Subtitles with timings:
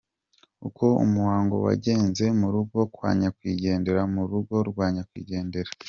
[0.67, 5.71] Uko umuhango wagenzeMu rugo kwa NyakwigenderaMu rugo rwa Nyakwigendera.